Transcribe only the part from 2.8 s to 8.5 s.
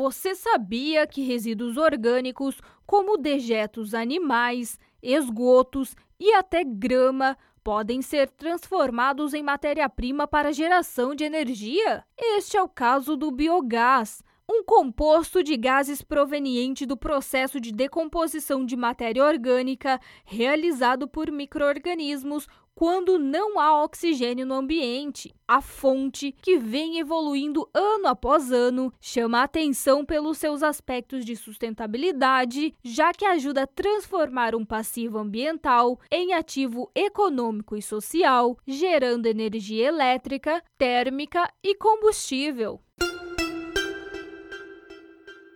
como dejetos animais, esgotos e até grama, podem ser